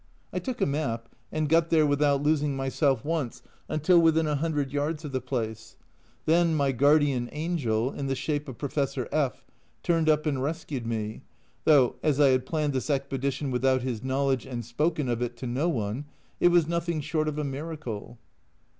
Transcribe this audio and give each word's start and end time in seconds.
I 0.33 0.39
took 0.39 0.61
a 0.61 0.65
map 0.65 1.09
and 1.31 1.47
got 1.47 1.69
there 1.69 1.85
without 1.85 2.23
losing 2.23 2.55
myself 2.55 3.05
once 3.05 3.43
until 3.69 3.99
within 4.01 4.25
a 4.25 4.33
hundred 4.33 4.73
yards 4.73 5.05
of 5.05 5.11
the 5.11 5.21
place; 5.21 5.75
then 6.25 6.55
my 6.55 6.71
guardian 6.71 7.29
angel 7.31 7.91
(in 7.93 8.07
the 8.07 8.15
shape 8.15 8.49
of 8.49 8.57
Professor 8.57 9.07
F) 9.11 9.45
turned 9.83 10.09
up 10.09 10.25
and 10.25 10.41
rescued 10.41 10.87
me, 10.87 11.21
though 11.65 11.97
as 12.01 12.19
I 12.19 12.29
had 12.29 12.47
planned 12.47 12.73
this 12.73 12.89
expedition 12.89 13.51
without 13.51 13.83
his 13.83 14.03
knowledge, 14.03 14.47
and 14.47 14.65
spoken 14.65 15.07
of 15.07 15.21
it 15.21 15.37
to 15.37 15.45
no 15.45 15.69
one, 15.69 16.05
it 16.39 16.47
was 16.47 16.67
nothing 16.67 16.99
short 16.99 17.27
of 17.27 17.37
a 17.37 17.43
miracle. 17.43 18.17